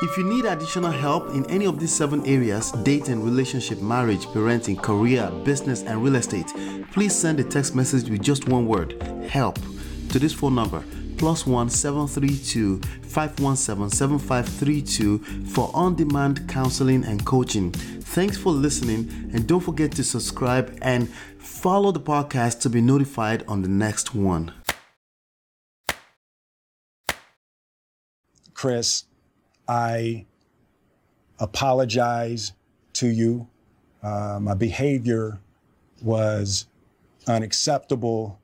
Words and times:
If 0.00 0.16
you 0.16 0.22
need 0.22 0.44
additional 0.44 0.92
help 0.92 1.30
in 1.30 1.44
any 1.50 1.66
of 1.66 1.80
these 1.80 1.92
seven 1.92 2.24
areas 2.24 2.70
dating, 2.84 3.24
relationship, 3.24 3.82
marriage, 3.82 4.26
parenting, 4.26 4.80
career, 4.80 5.28
business, 5.44 5.82
and 5.82 6.00
real 6.02 6.14
estate 6.14 6.46
please 6.92 7.14
send 7.14 7.40
a 7.40 7.44
text 7.44 7.74
message 7.74 8.08
with 8.08 8.22
just 8.22 8.48
one 8.48 8.66
word 8.66 9.02
help 9.28 9.58
to 10.10 10.20
this 10.20 10.32
phone 10.32 10.54
number 10.54 10.84
plus 11.16 11.46
one 11.46 11.68
seven 11.68 12.06
three 12.06 12.38
two 12.38 12.80
five 13.02 13.38
one 13.40 13.56
seven 13.56 13.90
seven 13.90 14.20
five 14.20 14.48
three 14.48 14.80
two 14.80 15.18
for 15.46 15.68
on-demand 15.74 16.48
counseling 16.48 17.04
and 17.04 17.26
coaching. 17.26 17.72
Thanks 17.72 18.36
for 18.38 18.52
listening, 18.52 19.30
and 19.34 19.48
don't 19.48 19.60
forget 19.60 19.90
to 19.92 20.04
subscribe 20.04 20.78
and 20.80 21.08
follow 21.38 21.90
the 21.90 22.00
podcast 22.00 22.60
to 22.60 22.70
be 22.70 22.80
notified 22.80 23.44
on 23.48 23.62
the 23.62 23.68
next 23.68 24.14
one. 24.14 24.52
Chris, 28.54 29.04
I 29.68 30.26
apologize 31.38 32.52
to 32.94 33.08
you. 33.08 33.48
Uh, 34.02 34.38
my 34.40 34.54
behavior 34.54 35.40
was 36.02 36.66
unacceptable, 37.26 38.40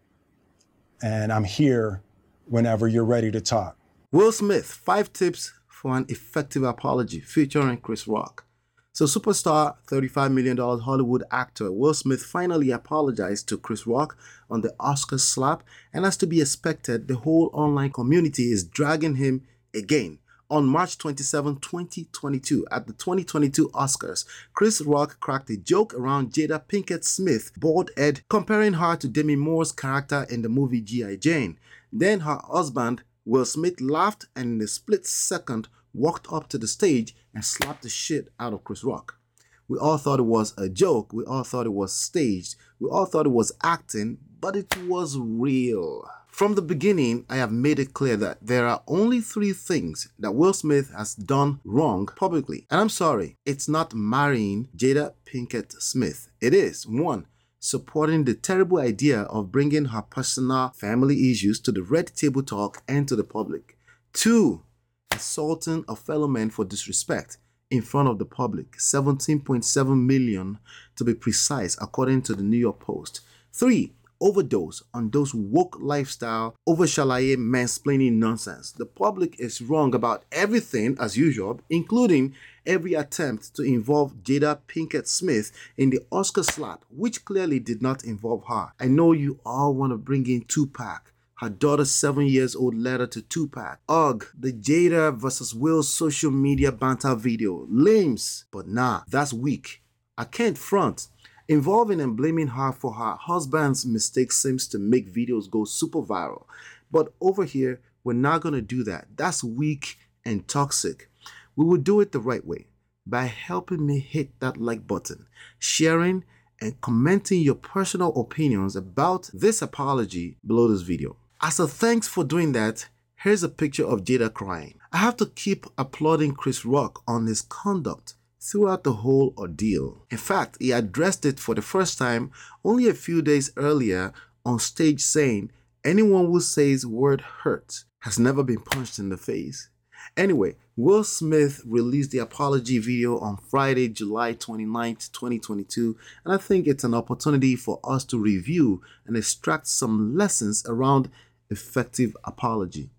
and 1.03 1.33
I'm 1.33 1.45
here 1.45 2.03
whenever 2.47 2.87
you're 2.87 3.05
ready 3.05 3.31
to 3.31 3.41
talk. 3.41 3.79
Will 4.13 4.33
Smith, 4.33 4.67
five 4.67 5.13
tips 5.13 5.55
for 5.67 5.97
an 5.97 6.07
effective 6.09 6.63
apology, 6.63 7.21
featuring 7.21 7.79
Chris 7.79 8.07
Rock. 8.07 8.45
So, 8.93 9.07
superstar, 9.07 9.75
$35 9.89 10.33
million 10.33 10.57
Hollywood 10.57 11.25
actor 11.33 11.73
Will 11.73 11.95
Smith 11.95 12.23
finally 12.23 12.71
apologized 12.71 13.49
to 13.49 13.59
Chris 13.59 13.89
Rock 13.89 14.17
on 14.49 14.61
the 14.61 14.73
Oscar 14.79 15.19
slap, 15.19 15.65
and 15.93 16.05
as 16.05 16.17
to 16.19 16.29
be 16.29 16.41
expected, 16.41 17.09
the 17.09 17.17
whole 17.17 17.51
online 17.53 17.91
community 17.91 18.53
is 18.53 18.63
dragging 18.63 19.17
him 19.17 19.43
again. 19.75 20.19
On 20.51 20.67
March 20.67 20.99
27, 20.99 21.57
2022, 21.57 22.67
at 22.71 22.87
the 22.87 22.93
2022 22.93 23.69
Oscars, 23.71 24.27
Chris 24.53 24.83
Rock 24.83 25.19
cracked 25.19 25.49
a 25.49 25.57
joke 25.57 25.95
around 25.95 26.33
Jada 26.33 26.63
Pinkett 26.63 27.03
Smith, 27.05 27.53
bald 27.57 27.91
head, 27.97 28.21
comparing 28.29 28.75
her 28.75 28.95
to 28.97 29.09
Demi 29.09 29.37
Moore's 29.37 29.73
character 29.73 30.27
in 30.29 30.43
the 30.43 30.51
movie 30.51 30.83
G.I. 30.83 31.17
Jane. 31.17 31.59
Then 31.91 32.21
her 32.21 32.41
husband, 32.45 33.03
Will 33.25 33.47
Smith, 33.47 33.81
laughed 33.81 34.27
and 34.37 34.61
in 34.61 34.65
a 34.65 34.69
split 34.69 35.07
second 35.07 35.69
walked 35.95 36.31
up 36.31 36.49
to 36.51 36.59
the 36.59 36.69
stage 36.69 37.15
and 37.35 37.45
slapped 37.45 37.83
the 37.83 37.89
shit 37.89 38.29
out 38.39 38.53
of 38.53 38.65
Chris 38.65 38.85
Rock. 38.85 39.19
We 39.67 39.79
all 39.79 39.97
thought 39.97 40.21
it 40.21 40.25
was 40.25 40.53
a 40.59 40.69
joke, 40.69 41.13
we 41.13 41.25
all 41.25 41.45
thought 41.45 41.67
it 41.67 41.73
was 41.73 41.95
staged, 41.95 42.57
we 42.79 42.91
all 42.91 43.07
thought 43.07 43.27
it 43.27 43.31
was 43.31 43.53
acting, 43.63 44.19
but 44.41 44.57
it 44.57 44.77
was 44.87 45.17
real. 45.19 46.07
From 46.29 46.55
the 46.55 46.63
beginning, 46.63 47.25
I 47.31 47.37
have 47.37 47.53
made 47.53 47.79
it 47.79 47.95
clear 47.95 48.17
that 48.17 48.39
there 48.43 48.67
are 48.67 48.83
only 48.89 49.21
three 49.21 49.53
things 49.53 50.09
that 50.19 50.35
Will 50.35 50.53
Smith 50.53 50.91
has 50.95 51.15
done 51.15 51.61
wrong 51.65 52.07
publicly. 52.07 52.67
And 52.71 52.81
I'm 52.81 52.89
sorry, 52.89 53.39
it's 53.47 53.69
not 53.69 53.95
marrying 53.95 54.69
Jada 54.77 55.15
Pinkett 55.25 55.81
Smith. 55.81 56.29
It 56.41 56.53
is 56.53 56.87
one, 56.87 57.27
supporting 57.61 58.25
the 58.25 58.35
terrible 58.35 58.79
idea 58.79 59.23
of 59.23 59.53
bringing 59.53 59.87
her 59.87 60.03
personal 60.03 60.71
family 60.71 61.31
issues 61.31 61.61
to 61.61 61.73
the 61.73 61.85
red 61.85 62.09
table 62.17 62.43
talk 62.43 62.83
and 62.89 63.07
to 63.09 63.17
the 63.17 63.25
public. 63.25 63.79
Two, 64.13 64.65
assaulting 65.13 65.85
a 65.89 65.97
fellow 65.97 66.27
man 66.27 66.51
for 66.51 66.65
disrespect 66.65 67.39
in 67.71 67.83
front 67.83 68.09
of 68.09 68.19
the 68.19 68.25
public, 68.25 68.73
17.7 68.79 70.05
million 70.05 70.59
to 70.97 71.05
be 71.05 71.15
precise, 71.15 71.77
according 71.81 72.23
to 72.23 72.35
the 72.35 72.43
New 72.43 72.59
York 72.59 72.81
Post. 72.81 73.21
Three, 73.53 73.93
overdose 74.21 74.83
on 74.93 75.11
those 75.11 75.35
woke 75.35 75.77
lifestyle, 75.81 76.55
over 76.67 76.85
shalaye 76.85 77.37
mansplaining 77.37 78.15
nonsense. 78.15 78.73
The 78.73 78.87
public 78.87 79.39
is 79.39 79.61
wrong 79.61 79.95
about 79.95 80.25
everything 80.33 80.97
as 81.01 81.17
usual, 81.17 81.61
including 81.69 82.35
every 82.67 82.95
attempt 82.95 83.55
to 83.57 83.63
involve 83.63 84.23
Jada 84.23 84.59
Pinkett 84.67 85.07
Smith 85.07 85.53
in 85.77 85.91
the 85.91 86.01
Oscar 86.11 86.43
slap, 86.43 86.85
which 86.91 87.25
clearly 87.25 87.59
did 87.59 87.83
not 87.83 88.05
involve 88.05 88.45
her. 88.49 88.73
I 88.81 88.87
know 88.87 89.13
you 89.13 89.41
all 89.45 89.75
want 89.75 89.93
to 89.93 89.97
bring 89.97 90.27
in 90.27 90.43
Tupac. 90.43 91.14
Her 91.45 91.51
daughter's 91.51 91.95
seven 91.95 92.25
years 92.25 92.57
old 92.57 92.75
letter 92.75 93.07
to 93.07 93.21
Tupac. 93.21 93.79
Ugh, 93.87 94.25
the 94.35 94.51
Jada 94.51 95.15
versus 95.15 95.55
Will 95.55 95.83
social 95.83 96.31
media 96.31 96.73
banter 96.73 97.15
video. 97.15 97.67
Lames. 97.69 98.47
But 98.51 98.67
nah, 98.67 99.03
that's 99.09 99.35
weak. 99.35 99.83
I 100.17 100.25
can't 100.25 100.57
front. 100.57 101.09
Involving 101.47 102.01
and 102.01 102.17
blaming 102.17 102.47
her 102.47 102.73
for 102.73 102.95
her 102.95 103.17
husband's 103.21 103.85
mistakes 103.85 104.39
seems 104.41 104.67
to 104.69 104.79
make 104.79 105.15
videos 105.15 105.51
go 105.51 105.67
super 105.67 106.01
viral. 106.01 106.47
But 106.91 107.13
over 107.21 107.45
here, 107.45 107.83
we're 108.05 108.15
not 108.15 108.41
to 108.41 108.63
do 108.63 108.83
that. 108.85 109.09
That's 109.15 109.45
weak 109.45 109.99
and 110.25 110.49
toxic. 110.49 111.11
We 111.57 111.67
will 111.67 111.77
do 111.77 112.01
it 112.01 112.13
the 112.13 112.21
right 112.21 112.47
way 112.47 112.69
by 113.07 113.25
helping 113.27 113.85
me 113.85 113.99
hit 113.99 114.41
that 114.41 114.57
like 114.57 114.87
button, 114.87 115.27
sharing, 115.59 116.25
and 116.59 116.81
commenting 116.81 117.43
your 117.43 117.55
personal 117.55 118.19
opinions 118.19 118.77
about 118.77 119.29
this 119.35 119.61
apology 119.61 120.39
below 120.47 120.69
this 120.69 120.81
video. 120.81 121.19
As 121.47 121.61
a 121.61 121.69
thanks 121.69 122.09
for 122.09 122.25
doing 122.25 122.53
that, 122.53 122.89
here's 123.17 123.43
a 123.43 123.51
picture 123.51 123.85
of 123.85 124.05
Jada 124.05 124.33
crying. 124.33 124.79
I 124.91 124.97
have 124.97 125.19
to 125.19 125.27
keep 125.27 125.67
applauding 125.77 126.33
Chris 126.33 126.65
Rock 126.65 127.03
on 127.07 127.27
his 127.27 127.43
conduct 127.43 128.15
throughout 128.41 128.83
the 128.83 128.95
whole 128.95 129.35
ordeal. 129.37 130.07
In 130.11 130.17
fact, 130.17 130.57
he 130.59 130.73
addressed 130.73 131.27
it 131.27 131.39
for 131.39 131.55
the 131.55 131.61
first 131.61 131.99
time 131.99 132.31
only 132.65 132.89
a 132.89 132.95
few 132.95 133.21
days 133.21 133.53
earlier 133.59 134.15
on 134.47 134.59
stage 134.59 135.03
saying, 135.03 135.51
anyone 135.85 136.29
who 136.29 136.41
says 136.41 136.87
word 136.87 137.21
hurt 137.21 137.85
has 137.99 138.19
never 138.19 138.43
been 138.43 138.63
punched 138.63 138.99
in 138.99 139.11
the 139.11 139.19
face. 139.19 139.69
Anyway, 140.17 140.57
Will 140.77 141.05
Smith 141.05 141.61
released 141.67 142.11
the 142.11 142.19
apology 142.19 142.79
video 142.79 143.19
on 143.19 143.37
Friday, 143.37 143.89
July 143.89 144.33
29th, 144.33 145.13
2022, 145.13 145.97
and 146.25 146.33
I 146.33 146.39
think 146.39 146.67
it's 146.67 146.85
an 146.85 146.95
opportunity 146.95 147.55
for 147.55 147.81
us 147.85 148.05
to 148.07 148.19
review 148.19 148.81
and 149.07 149.15
extract 149.15 149.67
some 149.67 150.17
lessons 150.17 150.65
around 150.67 151.11
effective 151.55 152.15
apology. 152.25 152.91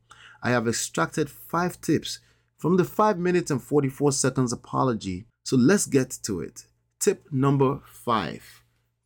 I 0.41 0.49
have 0.49 0.67
extracted 0.67 1.29
five 1.29 1.79
tips 1.81 2.19
from 2.57 2.77
the 2.77 2.85
5 2.85 3.19
minutes 3.19 3.51
and 3.51 3.61
44 3.61 4.11
seconds 4.11 4.51
apology 4.51 5.27
so 5.45 5.57
let's 5.57 5.85
get 5.85 6.09
to 6.23 6.39
it. 6.39 6.65
Tip 6.99 7.27
number 7.31 7.79
five 7.85 8.63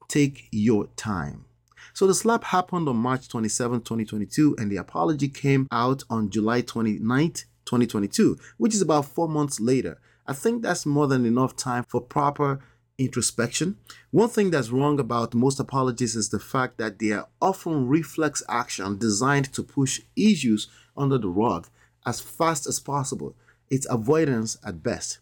take 0.07 0.47
your 0.51 0.87
time. 0.95 1.45
So 1.93 2.07
the 2.07 2.15
slap 2.15 2.45
happened 2.45 2.87
on 2.87 2.95
March 2.95 3.27
27, 3.27 3.81
2022, 3.81 4.55
and 4.57 4.71
the 4.71 4.77
apology 4.77 5.27
came 5.27 5.67
out 5.71 6.03
on 6.09 6.31
July 6.31 6.61
29, 6.61 7.31
2022, 7.66 8.37
which 8.57 8.73
is 8.73 8.81
about 8.81 9.05
four 9.05 9.27
months 9.27 9.59
later. 9.59 9.99
I 10.25 10.33
think 10.33 10.63
that's 10.63 10.85
more 10.85 11.05
than 11.07 11.25
enough 11.27 11.55
time 11.55 11.83
for 11.87 12.01
proper 12.01 12.59
introspection. 12.99 13.77
One 14.11 14.29
thing 14.29 14.51
that's 14.51 14.69
wrong 14.69 14.99
about 14.99 15.33
most 15.33 15.59
apologies 15.59 16.15
is 16.15 16.29
the 16.29 16.39
fact 16.39 16.77
that 16.77 16.99
they 16.99 17.11
are 17.11 17.27
often 17.41 17.87
reflex 17.87 18.43
action 18.47 18.97
designed 18.97 19.51
to 19.53 19.63
push 19.63 20.01
issues 20.15 20.67
under 20.95 21.17
the 21.17 21.29
rug 21.29 21.67
as 22.05 22.19
fast 22.19 22.67
as 22.67 22.79
possible. 22.79 23.35
It's 23.69 23.87
avoidance 23.89 24.57
at 24.65 24.83
best. 24.83 25.19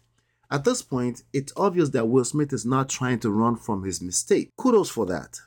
At 0.50 0.64
this 0.64 0.82
point, 0.82 1.22
it's 1.32 1.52
obvious 1.56 1.90
that 1.90 2.08
Will 2.08 2.24
Smith 2.24 2.52
is 2.52 2.64
not 2.64 2.88
trying 2.88 3.20
to 3.20 3.30
run 3.30 3.56
from 3.56 3.84
his 3.84 4.00
mistake. 4.00 4.50
Kudos 4.56 4.90
for 4.90 5.06
that. 5.06 5.38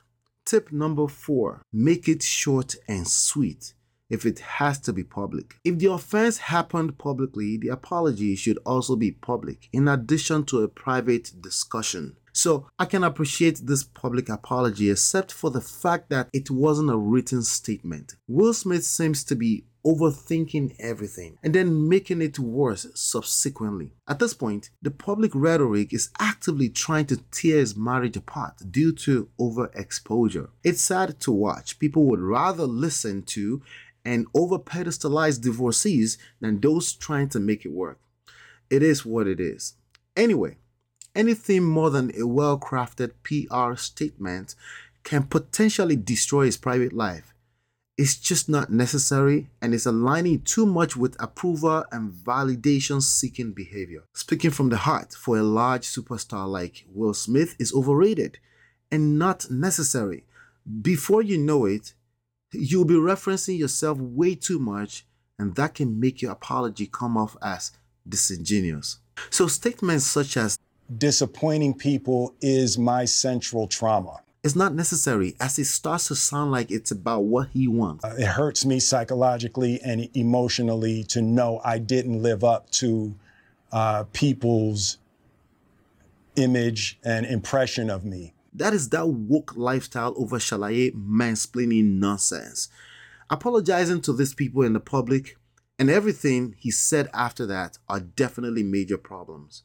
Tip 0.45 0.71
number 0.71 1.07
four 1.07 1.61
make 1.71 2.07
it 2.07 2.23
short 2.23 2.75
and 2.87 3.07
sweet 3.07 3.73
if 4.11 4.25
it 4.25 4.39
has 4.39 4.77
to 4.79 4.91
be 4.93 5.03
public. 5.03 5.55
If 5.63 5.79
the 5.79 5.91
offense 5.91 6.37
happened 6.37 6.97
publicly, 6.97 7.57
the 7.57 7.69
apology 7.69 8.35
should 8.35 8.59
also 8.65 8.95
be 8.97 9.11
public, 9.11 9.69
in 9.71 9.87
addition 9.87 10.43
to 10.47 10.63
a 10.63 10.67
private 10.67 11.31
discussion. 11.41 12.17
So 12.33 12.67
I 12.79 12.85
can 12.85 13.03
appreciate 13.03 13.61
this 13.63 13.83
public 13.83 14.29
apology 14.29 14.89
except 14.89 15.31
for 15.31 15.51
the 15.51 15.61
fact 15.61 16.09
that 16.09 16.29
it 16.33 16.49
wasn't 16.49 16.91
a 16.91 16.97
written 16.97 17.43
statement. 17.43 18.15
Will 18.27 18.53
Smith 18.53 18.85
seems 18.85 19.23
to 19.25 19.35
be 19.35 19.65
overthinking 19.85 20.75
everything 20.79 21.37
and 21.43 21.55
then 21.55 21.89
making 21.89 22.21
it 22.21 22.37
worse 22.37 22.87
subsequently. 22.93 23.91
At 24.07 24.19
this 24.19 24.33
point, 24.33 24.69
the 24.81 24.91
public 24.91 25.31
rhetoric 25.33 25.93
is 25.93 26.09
actively 26.19 26.69
trying 26.69 27.07
to 27.07 27.17
tear 27.31 27.57
his 27.57 27.75
marriage 27.75 28.17
apart 28.17 28.61
due 28.69 28.93
to 28.93 29.29
overexposure. 29.39 30.49
It's 30.63 30.81
sad 30.81 31.19
to 31.21 31.31
watch. 31.31 31.79
People 31.79 32.05
would 32.05 32.19
rather 32.19 32.65
listen 32.65 33.23
to 33.23 33.61
and 34.03 34.27
over 34.33 34.57
pedestalize 34.57 35.41
divorcees 35.41 36.17
than 36.39 36.59
those 36.59 36.93
trying 36.93 37.29
to 37.29 37.39
make 37.39 37.65
it 37.65 37.71
work. 37.71 37.99
It 38.69 38.83
is 38.83 39.05
what 39.05 39.27
it 39.27 39.39
is. 39.39 39.75
Anyway, 40.15 40.57
anything 41.15 41.63
more 41.63 41.89
than 41.89 42.11
a 42.19 42.25
well 42.25 42.59
crafted 42.59 43.11
PR 43.23 43.75
statement 43.75 44.55
can 45.03 45.23
potentially 45.23 45.95
destroy 45.95 46.45
his 46.45 46.57
private 46.57 46.93
life 46.93 47.31
it's 48.01 48.15
just 48.15 48.49
not 48.49 48.71
necessary 48.71 49.47
and 49.61 49.75
it's 49.75 49.85
aligning 49.85 50.41
too 50.41 50.65
much 50.65 50.97
with 50.97 51.21
approval 51.21 51.85
and 51.91 52.11
validation 52.11 52.99
seeking 52.99 53.51
behavior. 53.51 54.03
Speaking 54.15 54.49
from 54.49 54.69
the 54.69 54.77
heart 54.77 55.13
for 55.13 55.37
a 55.37 55.43
large 55.43 55.83
superstar 55.83 56.49
like 56.49 56.85
Will 56.91 57.13
Smith 57.13 57.55
is 57.59 57.71
overrated 57.73 58.39
and 58.91 59.19
not 59.19 59.51
necessary. 59.51 60.23
Before 60.81 61.21
you 61.21 61.37
know 61.37 61.65
it, 61.65 61.93
you'll 62.51 62.85
be 62.85 62.95
referencing 62.95 63.59
yourself 63.59 63.99
way 63.99 64.33
too 64.33 64.57
much, 64.57 65.05
and 65.37 65.55
that 65.55 65.75
can 65.75 65.99
make 65.99 66.23
your 66.23 66.31
apology 66.31 66.87
come 66.87 67.17
off 67.17 67.37
as 67.41 67.71
disingenuous. 68.09 68.97
So, 69.29 69.45
statements 69.45 70.05
such 70.05 70.37
as 70.37 70.57
disappointing 70.97 71.73
people 71.73 72.35
is 72.41 72.77
my 72.77 73.05
central 73.05 73.67
trauma. 73.67 74.21
It's 74.43 74.55
not 74.55 74.73
necessary 74.73 75.35
as 75.39 75.59
it 75.59 75.65
starts 75.65 76.07
to 76.07 76.15
sound 76.15 76.51
like 76.51 76.71
it's 76.71 76.89
about 76.89 77.25
what 77.25 77.49
he 77.53 77.67
wants. 77.67 78.03
Uh, 78.03 78.15
it 78.17 78.25
hurts 78.25 78.65
me 78.65 78.79
psychologically 78.79 79.79
and 79.81 80.09
emotionally 80.15 81.03
to 81.05 81.21
know 81.21 81.61
I 81.63 81.77
didn't 81.77 82.23
live 82.23 82.43
up 82.43 82.69
to 82.71 83.13
uh, 83.71 84.05
people's 84.13 84.97
image 86.35 86.99
and 87.03 87.25
impression 87.25 87.89
of 87.89 88.03
me. 88.03 88.33
That 88.53 88.73
is 88.73 88.89
that 88.89 89.07
woke 89.07 89.55
lifestyle 89.55 90.13
over 90.17 90.37
shalaye 90.37 90.91
mansplaining 90.93 91.99
nonsense. 91.99 92.67
Apologizing 93.29 94.01
to 94.01 94.13
these 94.13 94.33
people 94.33 94.63
in 94.63 94.73
the 94.73 94.79
public 94.79 95.37
and 95.77 95.89
everything 95.89 96.55
he 96.57 96.71
said 96.71 97.09
after 97.13 97.45
that 97.45 97.77
are 97.87 97.99
definitely 97.99 98.63
major 98.63 98.97
problems. 98.97 99.63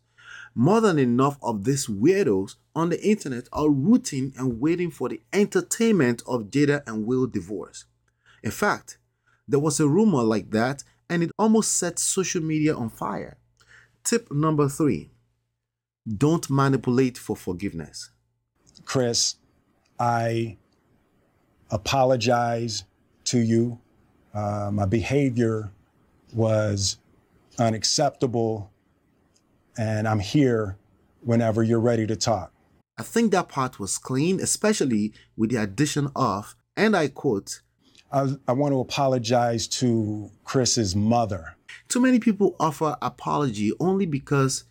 More 0.58 0.80
than 0.80 0.98
enough 0.98 1.36
of 1.42 1.64
these 1.64 1.86
weirdos 1.86 2.54
on 2.74 2.88
the 2.88 3.06
internet 3.06 3.46
are 3.52 3.68
rooting 3.68 4.32
and 4.38 4.58
waiting 4.58 4.90
for 4.90 5.10
the 5.10 5.20
entertainment 5.30 6.22
of 6.26 6.44
Jada 6.44 6.82
and 6.86 7.04
Will 7.04 7.26
divorce. 7.26 7.84
In 8.42 8.50
fact, 8.50 8.96
there 9.46 9.60
was 9.60 9.78
a 9.80 9.86
rumor 9.86 10.22
like 10.22 10.52
that 10.52 10.82
and 11.10 11.22
it 11.22 11.30
almost 11.38 11.74
set 11.74 11.98
social 11.98 12.42
media 12.42 12.74
on 12.74 12.88
fire. 12.88 13.36
Tip 14.02 14.32
number 14.32 14.66
three 14.66 15.10
don't 16.08 16.48
manipulate 16.48 17.18
for 17.18 17.36
forgiveness. 17.36 18.10
Chris, 18.86 19.34
I 20.00 20.56
apologize 21.70 22.84
to 23.24 23.40
you. 23.40 23.78
Uh, 24.32 24.70
my 24.72 24.86
behavior 24.86 25.70
was 26.32 26.96
unacceptable, 27.58 28.70
and 29.76 30.06
I'm 30.08 30.20
here 30.20 30.76
whenever 31.20 31.62
you're 31.62 31.80
ready 31.80 32.06
to 32.06 32.16
talk. 32.16 32.52
I 32.98 33.02
think 33.02 33.32
that 33.32 33.48
part 33.48 33.78
was 33.78 33.98
clean, 33.98 34.40
especially 34.40 35.12
with 35.36 35.50
the 35.50 35.62
addition 35.62 36.10
of, 36.16 36.56
and 36.76 36.96
I 36.96 37.08
quote, 37.08 37.60
I, 38.10 38.36
I 38.48 38.52
want 38.52 38.72
to 38.72 38.80
apologize 38.80 39.66
to 39.68 40.30
Chris's 40.44 40.96
mother. 40.96 41.56
Too 41.88 42.00
many 42.00 42.18
people 42.18 42.56
offer 42.58 42.96
apology 43.02 43.72
only 43.80 44.06
because 44.06 44.64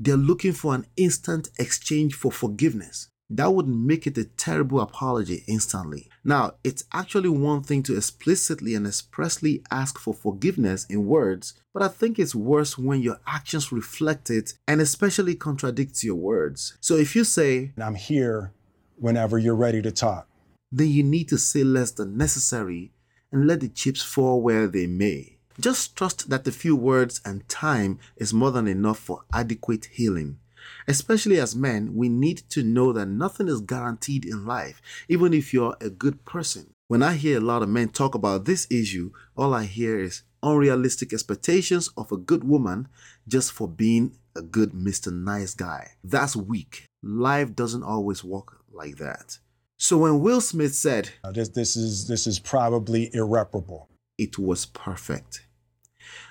they're 0.00 0.16
looking 0.16 0.52
for 0.52 0.74
an 0.74 0.86
instant 0.96 1.50
exchange 1.58 2.14
for 2.14 2.32
forgiveness 2.32 3.08
that 3.30 3.52
would 3.52 3.68
make 3.68 4.06
it 4.06 4.16
a 4.16 4.24
terrible 4.24 4.80
apology 4.80 5.44
instantly. 5.46 6.08
Now, 6.24 6.54
it's 6.64 6.84
actually 6.92 7.28
one 7.28 7.62
thing 7.62 7.82
to 7.84 7.96
explicitly 7.96 8.74
and 8.74 8.86
expressly 8.86 9.62
ask 9.70 9.98
for 9.98 10.14
forgiveness 10.14 10.86
in 10.86 11.06
words, 11.06 11.54
but 11.74 11.82
I 11.82 11.88
think 11.88 12.18
it's 12.18 12.34
worse 12.34 12.78
when 12.78 13.02
your 13.02 13.20
actions 13.26 13.70
reflect 13.70 14.30
it 14.30 14.54
and 14.66 14.80
especially 14.80 15.34
contradicts 15.34 16.02
your 16.02 16.14
words. 16.14 16.76
So 16.80 16.96
if 16.96 17.14
you 17.14 17.24
say, 17.24 17.72
I'm 17.78 17.96
here 17.96 18.52
whenever 18.96 19.38
you're 19.38 19.54
ready 19.54 19.82
to 19.82 19.92
talk, 19.92 20.26
then 20.72 20.88
you 20.88 21.02
need 21.02 21.28
to 21.28 21.38
say 21.38 21.64
less 21.64 21.90
than 21.90 22.16
necessary 22.16 22.92
and 23.30 23.46
let 23.46 23.60
the 23.60 23.68
chips 23.68 24.02
fall 24.02 24.40
where 24.40 24.66
they 24.66 24.86
may. 24.86 25.38
Just 25.60 25.96
trust 25.96 26.30
that 26.30 26.46
a 26.46 26.52
few 26.52 26.76
words 26.76 27.20
and 27.24 27.46
time 27.48 27.98
is 28.16 28.32
more 28.32 28.52
than 28.52 28.68
enough 28.68 28.98
for 28.98 29.24
adequate 29.32 29.86
healing. 29.86 30.38
Especially 30.86 31.38
as 31.40 31.56
men, 31.56 31.94
we 31.94 32.08
need 32.08 32.42
to 32.50 32.62
know 32.62 32.92
that 32.92 33.06
nothing 33.06 33.48
is 33.48 33.60
guaranteed 33.60 34.24
in 34.24 34.46
life, 34.46 34.80
even 35.08 35.32
if 35.32 35.52
you're 35.52 35.76
a 35.80 35.90
good 35.90 36.24
person. 36.24 36.70
When 36.88 37.02
I 37.02 37.14
hear 37.14 37.38
a 37.38 37.42
lot 37.42 37.62
of 37.62 37.68
men 37.68 37.90
talk 37.90 38.14
about 38.14 38.44
this 38.44 38.66
issue, 38.70 39.12
all 39.36 39.52
I 39.52 39.64
hear 39.64 40.00
is 40.00 40.22
unrealistic 40.42 41.12
expectations 41.12 41.90
of 41.96 42.10
a 42.12 42.16
good 42.16 42.44
woman 42.44 42.88
just 43.26 43.52
for 43.52 43.68
being 43.68 44.16
a 44.34 44.42
good 44.42 44.72
Mr. 44.72 45.12
Nice 45.12 45.54
Guy. 45.54 45.92
That's 46.02 46.36
weak. 46.36 46.84
Life 47.02 47.54
doesn't 47.54 47.82
always 47.82 48.24
work 48.24 48.58
like 48.72 48.96
that. 48.96 49.38
So 49.76 49.98
when 49.98 50.20
Will 50.20 50.40
Smith 50.40 50.74
said, 50.74 51.10
this, 51.32 51.50
this, 51.50 51.76
is, 51.76 52.08
this 52.08 52.26
is 52.26 52.38
probably 52.38 53.10
irreparable, 53.14 53.88
it 54.16 54.38
was 54.38 54.66
perfect. 54.66 55.46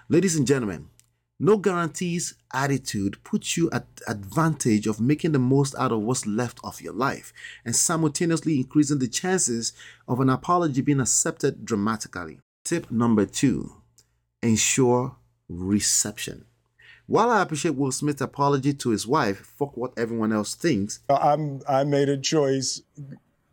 Ladies 0.09 0.35
and 0.35 0.47
gentlemen, 0.47 0.89
no 1.39 1.57
guarantees 1.57 2.35
attitude 2.53 3.23
puts 3.23 3.57
you 3.57 3.69
at 3.71 3.85
advantage 4.07 4.87
of 4.87 4.99
making 4.99 5.33
the 5.33 5.39
most 5.39 5.75
out 5.75 5.91
of 5.91 6.01
what's 6.01 6.25
left 6.25 6.59
of 6.63 6.81
your 6.81 6.93
life 6.93 7.31
and 7.63 7.75
simultaneously 7.75 8.57
increasing 8.57 8.99
the 8.99 9.07
chances 9.07 9.73
of 10.07 10.19
an 10.19 10.29
apology 10.29 10.81
being 10.81 10.99
accepted 10.99 11.63
dramatically. 11.63 12.39
Tip 12.63 12.89
number 12.89 13.25
two, 13.25 13.71
ensure 14.41 15.15
reception. 15.47 16.45
While 17.05 17.29
I 17.29 17.41
appreciate 17.41 17.75
Will 17.75 17.91
Smith's 17.91 18.21
apology 18.21 18.73
to 18.73 18.89
his 18.89 19.07
wife, 19.07 19.39
fuck 19.57 19.77
what 19.77 19.93
everyone 19.97 20.33
else 20.33 20.55
thinks. 20.55 20.99
I'm, 21.09 21.61
I 21.67 21.85
made 21.85 22.09
a 22.09 22.17
choice 22.17 22.81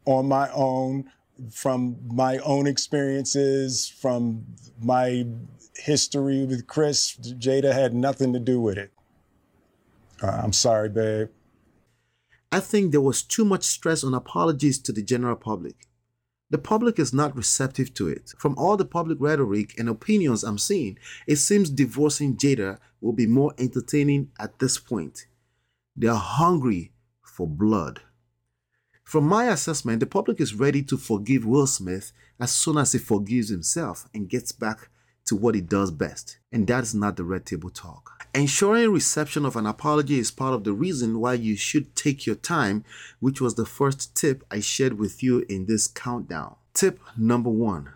on 0.06 0.26
my 0.26 0.50
own 0.52 1.10
from 1.50 1.96
my 2.06 2.38
own 2.38 2.66
experiences, 2.66 3.88
from 3.88 4.44
my 4.80 5.26
history 5.76 6.44
with 6.44 6.66
Chris. 6.66 7.16
Jada 7.16 7.72
had 7.72 7.94
nothing 7.94 8.32
to 8.32 8.38
do 8.38 8.60
with 8.60 8.78
it. 8.78 8.92
Uh, 10.22 10.40
I'm 10.42 10.52
sorry, 10.52 10.88
babe. 10.88 11.28
I 12.52 12.60
think 12.60 12.92
there 12.92 13.00
was 13.00 13.22
too 13.22 13.44
much 13.44 13.64
stress 13.64 14.04
on 14.04 14.14
apologies 14.14 14.78
to 14.80 14.92
the 14.92 15.02
general 15.02 15.36
public. 15.36 15.88
The 16.50 16.58
public 16.58 17.00
is 17.00 17.12
not 17.12 17.36
receptive 17.36 17.94
to 17.94 18.06
it. 18.06 18.32
From 18.38 18.56
all 18.56 18.76
the 18.76 18.84
public 18.84 19.18
rhetoric 19.20 19.74
and 19.76 19.88
opinions 19.88 20.44
I'm 20.44 20.58
seeing, 20.58 20.98
it 21.26 21.36
seems 21.36 21.68
divorcing 21.68 22.36
Jada 22.36 22.78
will 23.00 23.12
be 23.12 23.26
more 23.26 23.54
entertaining 23.58 24.30
at 24.38 24.60
this 24.60 24.78
point. 24.78 25.26
They 25.96 26.06
are 26.06 26.14
hungry 26.16 26.92
for 27.22 27.48
blood. 27.48 28.02
From 29.02 29.24
my 29.24 29.46
assessment, 29.46 30.00
the 30.00 30.06
public 30.06 30.40
is 30.40 30.54
ready 30.54 30.82
to 30.84 30.96
forgive 30.96 31.44
Will 31.44 31.66
Smith 31.66 32.12
as 32.38 32.52
soon 32.52 32.78
as 32.78 32.92
he 32.92 32.98
forgives 32.98 33.48
himself 33.48 34.08
and 34.14 34.28
gets 34.30 34.52
back 34.52 34.88
to 35.26 35.36
what 35.36 35.56
it 35.56 35.68
does 35.68 35.90
best, 35.90 36.38
and 36.52 36.66
that 36.66 36.82
is 36.82 36.94
not 36.94 37.16
the 37.16 37.24
red 37.24 37.46
table 37.46 37.70
talk. 37.70 38.10
Ensuring 38.34 38.90
reception 38.90 39.44
of 39.44 39.56
an 39.56 39.66
apology 39.66 40.18
is 40.18 40.30
part 40.30 40.54
of 40.54 40.64
the 40.64 40.72
reason 40.72 41.20
why 41.20 41.34
you 41.34 41.56
should 41.56 41.94
take 41.94 42.26
your 42.26 42.34
time, 42.34 42.84
which 43.20 43.40
was 43.40 43.54
the 43.54 43.64
first 43.64 44.14
tip 44.16 44.44
I 44.50 44.60
shared 44.60 44.98
with 44.98 45.22
you 45.22 45.44
in 45.48 45.66
this 45.66 45.86
countdown. 45.86 46.56
Tip 46.72 46.98
number 47.16 47.50
one 47.50 47.90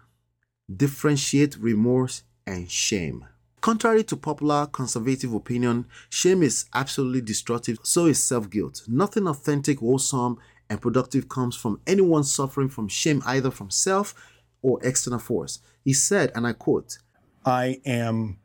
differentiate 0.74 1.56
remorse 1.56 2.22
and 2.46 2.70
shame. 2.70 3.24
Contrary 3.60 4.04
to 4.04 4.16
popular 4.16 4.66
conservative 4.66 5.32
opinion, 5.34 5.86
shame 6.08 6.42
is 6.42 6.66
absolutely 6.74 7.20
destructive, 7.20 7.78
so 7.82 8.06
is 8.06 8.22
self 8.22 8.48
guilt. 8.48 8.82
Nothing 8.86 9.26
authentic, 9.26 9.80
wholesome, 9.80 10.38
and 10.70 10.80
productive 10.80 11.28
comes 11.28 11.56
from 11.56 11.80
anyone 11.86 12.22
suffering 12.22 12.68
from 12.68 12.86
shame, 12.86 13.22
either 13.26 13.50
from 13.50 13.70
self 13.70 14.14
or 14.62 14.78
external 14.84 15.18
force. 15.18 15.60
He 15.84 15.92
said, 15.92 16.30
and 16.34 16.46
I 16.46 16.52
quote, 16.52 16.98
I 17.44 17.80
am 17.84 18.38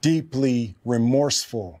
deeply 0.00 0.76
remorseful. 0.84 1.80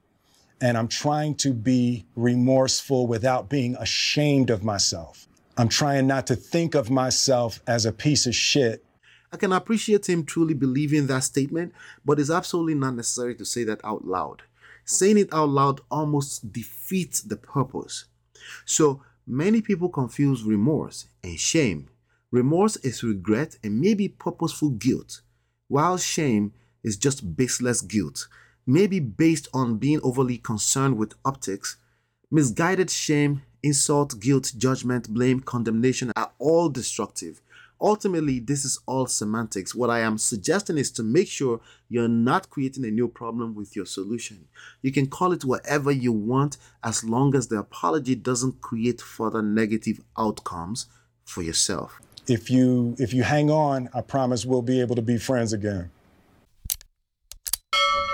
And 0.60 0.76
I'm 0.76 0.88
trying 0.88 1.36
to 1.36 1.54
be 1.54 2.06
remorseful 2.16 3.06
without 3.06 3.48
being 3.48 3.76
ashamed 3.76 4.50
of 4.50 4.62
myself. 4.62 5.26
I'm 5.56 5.68
trying 5.68 6.06
not 6.06 6.26
to 6.28 6.36
think 6.36 6.74
of 6.74 6.90
myself 6.90 7.60
as 7.66 7.86
a 7.86 7.92
piece 7.92 8.26
of 8.26 8.34
shit. 8.34 8.84
I 9.32 9.36
can 9.36 9.52
appreciate 9.52 10.08
him 10.08 10.24
truly 10.24 10.54
believing 10.54 11.06
that 11.06 11.24
statement, 11.24 11.72
but 12.04 12.18
it's 12.18 12.30
absolutely 12.30 12.74
not 12.74 12.94
necessary 12.94 13.34
to 13.36 13.44
say 13.44 13.64
that 13.64 13.80
out 13.84 14.04
loud. 14.04 14.42
Saying 14.84 15.18
it 15.18 15.32
out 15.32 15.48
loud 15.48 15.80
almost 15.90 16.52
defeats 16.52 17.22
the 17.22 17.36
purpose. 17.36 18.06
So 18.64 19.02
many 19.26 19.62
people 19.62 19.88
confuse 19.88 20.42
remorse 20.42 21.06
and 21.22 21.38
shame. 21.38 21.88
Remorse 22.30 22.76
is 22.76 23.02
regret 23.02 23.56
and 23.62 23.80
maybe 23.80 24.08
purposeful 24.08 24.70
guilt 24.70 25.20
while 25.70 25.96
shame 25.96 26.52
is 26.82 26.96
just 26.96 27.36
baseless 27.36 27.80
guilt, 27.80 28.26
maybe 28.66 28.98
based 28.98 29.46
on 29.54 29.76
being 29.76 30.00
overly 30.02 30.36
concerned 30.36 30.98
with 30.98 31.14
optics, 31.24 31.76
misguided 32.28 32.90
shame, 32.90 33.42
insult, 33.62 34.18
guilt, 34.18 34.52
judgment, 34.58 35.08
blame, 35.14 35.38
condemnation 35.38 36.10
are 36.16 36.32
all 36.40 36.68
destructive. 36.68 37.40
Ultimately, 37.80 38.40
this 38.40 38.64
is 38.64 38.80
all 38.84 39.06
semantics. 39.06 39.72
What 39.72 39.90
I 39.90 40.00
am 40.00 40.18
suggesting 40.18 40.76
is 40.76 40.90
to 40.90 41.04
make 41.04 41.28
sure 41.28 41.60
you're 41.88 42.08
not 42.08 42.50
creating 42.50 42.84
a 42.84 42.90
new 42.90 43.06
problem 43.06 43.54
with 43.54 43.76
your 43.76 43.86
solution. 43.86 44.48
You 44.82 44.90
can 44.90 45.06
call 45.06 45.32
it 45.32 45.44
whatever 45.44 45.92
you 45.92 46.12
want 46.12 46.56
as 46.82 47.04
long 47.04 47.36
as 47.36 47.46
the 47.46 47.60
apology 47.60 48.16
doesn't 48.16 48.60
create 48.60 49.00
further 49.00 49.40
negative 49.40 50.00
outcomes 50.18 50.86
for 51.24 51.42
yourself 51.42 52.00
if 52.30 52.50
you 52.50 52.94
if 52.98 53.12
you 53.12 53.22
hang 53.22 53.50
on, 53.50 53.88
I 53.92 54.00
promise 54.00 54.46
we'll 54.46 54.62
be 54.62 54.80
able 54.80 54.96
to 54.96 55.02
be 55.02 55.18
friends 55.18 55.52
again. 55.52 55.90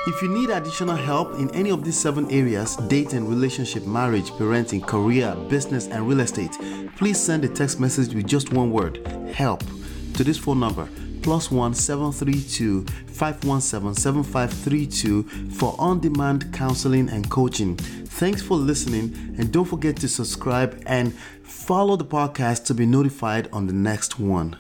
If 0.08 0.23
you 0.23 0.28
need 0.28 0.50
additional 0.50 0.94
help 0.96 1.35
in 1.35 1.50
any 1.50 1.70
of 1.70 1.85
these 1.85 1.99
seven 1.99 2.30
areas 2.30 2.76
dating, 2.88 3.28
relationship, 3.28 3.85
marriage, 3.87 4.30
parenting, 4.30 4.87
career, 4.87 5.35
business, 5.49 5.88
and 5.88 6.08
real 6.08 6.20
estate 6.20 6.56
please 6.96 7.20
send 7.20 7.44
a 7.44 7.49
text 7.49 7.78
message 7.78 8.14
with 8.14 8.26
just 8.26 8.52
one 8.52 8.70
word 8.70 9.06
help 9.32 9.62
to 10.16 10.25
this 10.25 10.38
phone 10.38 10.61
number 10.61 10.88
plus 11.23 11.50
one 11.50 11.75
seven 11.75 12.12
three 12.12 12.40
two 12.40 12.82
five 13.06 13.42
one 13.44 13.61
seven 13.61 13.94
seven 13.94 14.23
five 14.23 14.52
three 14.52 14.87
two 14.87 15.25
for 15.50 15.75
on-demand 15.78 16.52
counseling 16.52 17.08
and 17.08 17.28
coaching. 17.30 17.76
Thanks 17.76 18.40
for 18.40 18.56
listening, 18.56 19.35
and 19.37 19.52
don't 19.52 19.64
forget 19.64 19.96
to 19.96 20.08
subscribe 20.08 20.82
and 20.87 21.12
follow 21.42 21.96
the 21.96 22.04
podcast 22.04 22.64
to 22.66 22.75
be 22.75 22.87
notified 22.87 23.49
on 23.52 23.66
the 23.66 23.73
next 23.73 24.18
one. 24.18 24.56